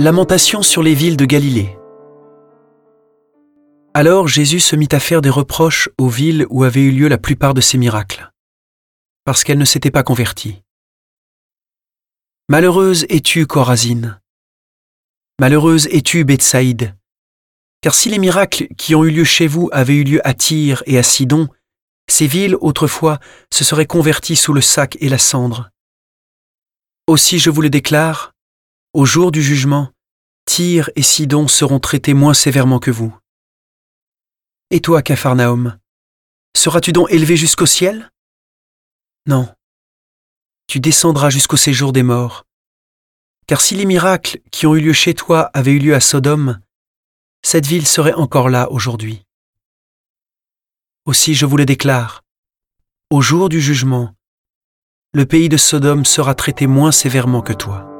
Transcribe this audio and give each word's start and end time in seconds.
Lamentation 0.00 0.62
sur 0.62 0.84
les 0.84 0.94
villes 0.94 1.16
de 1.16 1.24
Galilée. 1.24 1.76
Alors 3.94 4.28
Jésus 4.28 4.60
se 4.60 4.76
mit 4.76 4.86
à 4.92 5.00
faire 5.00 5.20
des 5.20 5.28
reproches 5.28 5.88
aux 5.98 6.08
villes 6.08 6.46
où 6.50 6.62
avaient 6.62 6.84
eu 6.84 6.92
lieu 6.92 7.08
la 7.08 7.18
plupart 7.18 7.52
de 7.52 7.60
ces 7.60 7.78
miracles, 7.78 8.30
parce 9.24 9.42
qu'elles 9.42 9.58
ne 9.58 9.64
s'étaient 9.64 9.90
pas 9.90 10.04
converties. 10.04 10.62
Malheureuse 12.48 13.06
es-tu, 13.08 13.44
Corazine 13.48 14.20
Malheureuse 15.40 15.88
es-tu, 15.88 16.22
Bethsaïde? 16.22 16.94
Car 17.80 17.92
si 17.92 18.08
les 18.08 18.20
miracles 18.20 18.68
qui 18.76 18.94
ont 18.94 19.04
eu 19.04 19.10
lieu 19.10 19.24
chez 19.24 19.48
vous 19.48 19.68
avaient 19.72 19.96
eu 19.96 20.04
lieu 20.04 20.24
à 20.24 20.32
Tyr 20.32 20.84
et 20.86 20.96
à 20.96 21.02
Sidon, 21.02 21.48
ces 22.08 22.28
villes, 22.28 22.56
autrefois, 22.60 23.18
se 23.52 23.64
seraient 23.64 23.84
converties 23.84 24.36
sous 24.36 24.52
le 24.52 24.60
sac 24.60 24.96
et 25.00 25.08
la 25.08 25.18
cendre. 25.18 25.70
Aussi 27.08 27.40
je 27.40 27.50
vous 27.50 27.62
le 27.62 27.70
déclare, 27.70 28.32
au 28.94 29.04
jour 29.04 29.30
du 29.30 29.42
jugement, 29.42 29.92
Tyr 30.46 30.90
et 30.96 31.02
Sidon 31.02 31.46
seront 31.46 31.78
traités 31.78 32.14
moins 32.14 32.34
sévèrement 32.34 32.78
que 32.78 32.90
vous. 32.90 33.16
Et 34.70 34.80
toi, 34.80 35.02
Capharnaüm, 35.02 35.78
seras-tu 36.56 36.92
donc 36.92 37.10
élevé 37.10 37.36
jusqu'au 37.36 37.66
ciel? 37.66 38.10
Non. 39.26 39.54
Tu 40.66 40.80
descendras 40.80 41.30
jusqu'au 41.30 41.56
séjour 41.56 41.92
des 41.92 42.02
morts. 42.02 42.44
Car 43.46 43.60
si 43.60 43.74
les 43.74 43.86
miracles 43.86 44.40
qui 44.50 44.66
ont 44.66 44.74
eu 44.74 44.80
lieu 44.80 44.92
chez 44.92 45.14
toi 45.14 45.50
avaient 45.54 45.72
eu 45.72 45.78
lieu 45.78 45.94
à 45.94 46.00
Sodome, 46.00 46.60
cette 47.42 47.66
ville 47.66 47.86
serait 47.86 48.14
encore 48.14 48.48
là 48.48 48.70
aujourd'hui. 48.70 49.24
Aussi 51.04 51.34
je 51.34 51.46
vous 51.46 51.56
le 51.56 51.64
déclare, 51.64 52.22
au 53.10 53.22
jour 53.22 53.48
du 53.48 53.60
jugement, 53.60 54.14
le 55.12 55.24
pays 55.24 55.48
de 55.48 55.56
Sodome 55.56 56.04
sera 56.04 56.34
traité 56.34 56.66
moins 56.66 56.92
sévèrement 56.92 57.40
que 57.40 57.54
toi. 57.54 57.97